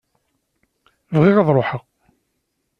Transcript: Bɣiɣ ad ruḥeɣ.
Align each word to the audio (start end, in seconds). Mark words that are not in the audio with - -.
Bɣiɣ 1.13 1.37
ad 1.37 1.49
ruḥeɣ. 1.55 1.83